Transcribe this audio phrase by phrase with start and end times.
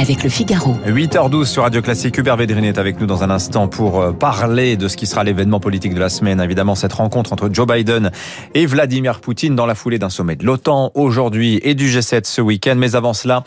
[0.00, 0.76] avec le Figaro.
[0.86, 2.16] 8h12 sur Radio Classique.
[2.16, 5.24] Hubert Védrine est avec nous dans un instant pour euh, parler de ce qui sera
[5.24, 6.40] l'événement politique de la semaine.
[6.40, 8.10] Évidemment, cette rencontre entre Joe Biden
[8.54, 12.40] et Vladimir Poutine dans la foulée d'un sommet de l'OTAN aujourd'hui et du G7 ce
[12.40, 12.76] week-end.
[12.78, 13.44] Mais avant cela,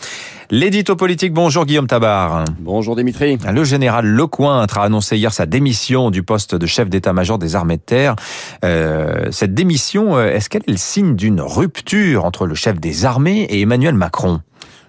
[0.51, 1.33] l'édito politique.
[1.33, 2.45] Bonjour Guillaume Tabar.
[2.59, 3.39] Bonjour Dimitri.
[3.51, 7.77] Le général Lecointre a annoncé hier sa démission du poste de chef d'état-major des armées
[7.77, 8.15] de terre.
[8.63, 13.05] Euh, cette démission, euh, est-ce qu'elle est le signe d'une rupture entre le chef des
[13.05, 14.41] armées et Emmanuel Macron?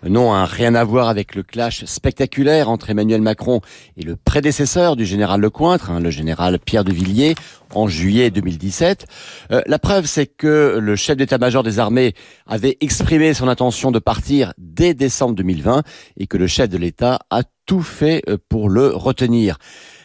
[0.08, 3.60] Non, hein, rien à voir avec le clash spectaculaire entre Emmanuel Macron
[3.96, 7.34] et le prédécesseur du général Lecointre, hein, le général Pierre de Villiers,
[7.74, 9.06] en juillet 2017.
[9.50, 12.14] Euh, la preuve, c'est que le chef d'état-major des armées
[12.46, 15.82] avait exprimé son intention de partir dès décembre 2020
[16.18, 19.58] et que le chef de l'État a tout fait euh, pour le retenir.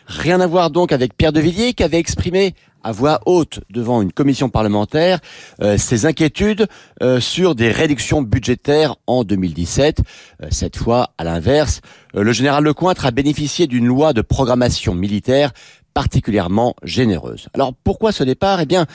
[0.08, 4.02] Rien à voir donc avec Pierre de Villiers qui avait exprimé à voix haute devant
[4.02, 5.20] une commission parlementaire
[5.62, 6.68] euh, ses inquiétudes
[7.02, 10.00] euh, sur des réductions budgétaires en 2017.
[10.44, 11.82] Euh, cette fois, à l'inverse,
[12.14, 15.52] le général Lecointre a bénéficié d'une loi de programmation militaire
[15.94, 17.50] particulièrement généreuse.
[17.54, 18.62] Alors pourquoi ce départ?
[18.62, 18.86] Eh bien,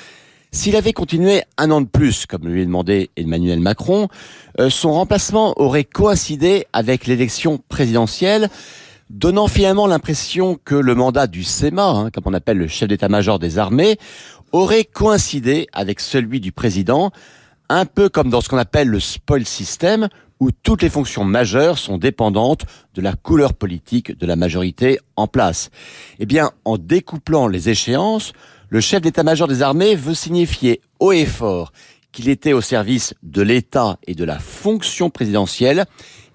[0.51, 4.07] s'il avait continué un an de plus, comme lui a demandé Emmanuel Macron,
[4.69, 8.49] son remplacement aurait coïncidé avec l'élection présidentielle
[9.11, 13.39] donnant finalement l'impression que le mandat du SEMA, hein, comme on appelle le chef d'état-major
[13.39, 13.99] des armées,
[14.53, 17.11] aurait coïncidé avec celui du président,
[17.69, 20.09] un peu comme dans ce qu'on appelle le spoil system,
[20.41, 25.27] où toutes les fonctions majeures sont dépendantes de la couleur politique de la majorité en
[25.27, 25.71] place.
[26.19, 28.33] Eh bien, en découplant les échéances,
[28.69, 31.73] le chef d'état-major des armées veut signifier haut et fort
[32.13, 35.85] qu'il était au service de l'État et de la fonction présidentielle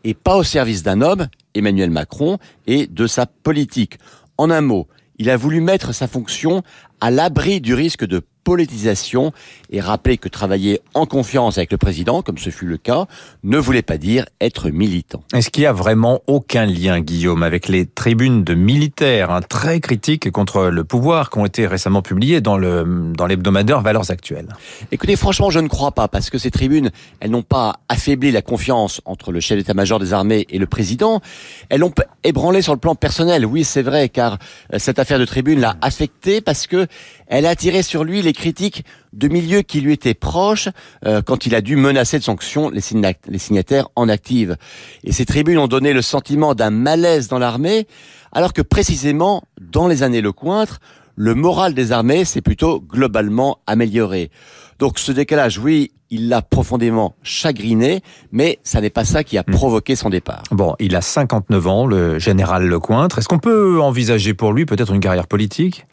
[0.03, 3.97] et pas au service d'un homme, Emmanuel Macron, et de sa politique.
[4.37, 6.63] En un mot, il a voulu mettre sa fonction
[7.01, 9.31] à l'abri du risque de politisation
[9.69, 13.05] et rappeler que travailler en confiance avec le président, comme ce fut le cas,
[13.43, 15.23] ne voulait pas dire être militant.
[15.33, 19.79] Est-ce qu'il y a vraiment aucun lien, Guillaume, avec les tribunes de militaires hein, très
[19.79, 24.49] critiques contre le pouvoir qui ont été récemment publiées dans le dans l'hebdomadaire Valeurs Actuelles?
[24.91, 28.41] Écoutez, franchement, je ne crois pas, parce que ces tribunes, elles n'ont pas affaibli la
[28.41, 31.21] confiance entre le chef d'état-major des armées et le président,
[31.69, 31.93] elles l'ont
[32.23, 33.45] ébranlé sur le plan personnel.
[33.45, 34.37] Oui, c'est vrai, car
[34.73, 36.87] euh, cette affaire de tribune l'a affecté parce que
[37.27, 40.69] elle a attiré sur lui les critiques de milieux qui lui étaient proches
[41.05, 44.57] euh, quand il a dû menacer de sanctions les, signataires en active.
[45.03, 47.87] Et ces tribunes ont donné le sentiment d'un malaise dans l'armée,
[48.31, 50.79] alors que précisément, dans les années Lecointre,
[51.15, 54.31] le moral des armées s'est plutôt globalement amélioré.
[54.79, 58.01] Donc ce décalage, oui, il l'a profondément chagriné,
[58.31, 59.51] mais ça n'est pas ça qui a hmm.
[59.51, 60.43] provoqué son départ.
[60.51, 63.19] Bon, il a 59 ans, le général Lecointre.
[63.19, 65.85] Est-ce qu'on peut envisager pour lui peut-être une carrière politique?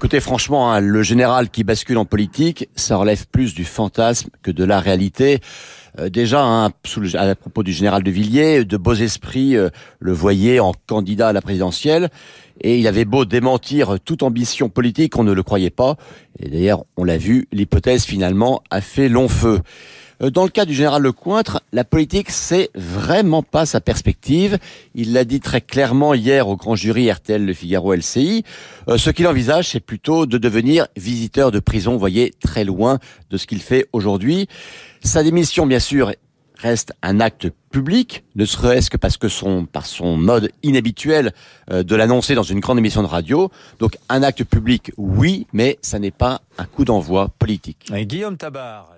[0.00, 4.50] Écoutez, franchement, hein, le général qui bascule en politique, ça relève plus du fantasme que
[4.50, 5.40] de la réalité.
[5.98, 6.70] Euh, déjà, hein,
[7.18, 9.68] à propos du général de Villiers, de beaux esprits euh,
[9.98, 12.08] le voyaient en candidat à la présidentielle,
[12.62, 15.96] et il avait beau démentir toute ambition politique, on ne le croyait pas.
[16.38, 19.60] Et d'ailleurs, on l'a vu, l'hypothèse finalement a fait long feu.
[20.22, 24.58] Euh, dans le cas du général Lecointre, la politique, c'est vraiment pas sa perspective.
[24.94, 28.44] Il l'a dit très clairement hier au grand jury RTL Le Figaro LCI.
[28.88, 32.98] Euh, ce qu'il envisage, c'est plutôt de devenir visiteur de prison, vous voyez, très loin
[33.30, 34.48] de ce qu'il fait aujourd'hui.
[35.02, 36.12] Sa démission, bien sûr,
[36.56, 41.32] reste un acte public, ne serait-ce que parce que son, par son mode inhabituel
[41.70, 43.50] euh, de l'annoncer dans une grande émission de radio.
[43.78, 47.90] Donc un acte public, oui, mais ça n'est pas un coup d'envoi politique.
[47.90, 48.90] Guillaume Tabar.